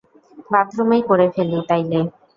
বাথরুমেই 0.51 1.03
করে 1.09 1.25
ফেলি, 1.35 1.59
তাইলে? 1.69 1.99